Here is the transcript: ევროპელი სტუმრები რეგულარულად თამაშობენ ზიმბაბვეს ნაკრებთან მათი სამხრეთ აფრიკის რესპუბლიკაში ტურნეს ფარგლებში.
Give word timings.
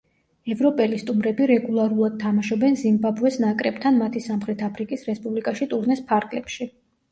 ევროპელი 0.53 0.95
სტუმრები 1.01 1.49
რეგულარულად 1.51 2.15
თამაშობენ 2.23 2.79
ზიმბაბვეს 2.85 3.39
ნაკრებთან 3.45 4.01
მათი 4.07 4.25
სამხრეთ 4.31 4.67
აფრიკის 4.71 5.07
რესპუბლიკაში 5.13 5.71
ტურნეს 5.77 6.05
ფარგლებში. 6.11 6.73